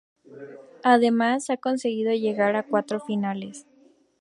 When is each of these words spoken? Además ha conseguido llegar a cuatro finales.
Además 0.83 1.51
ha 1.51 1.57
conseguido 1.57 2.11
llegar 2.11 2.55
a 2.55 2.63
cuatro 2.65 2.99
finales. 3.01 3.67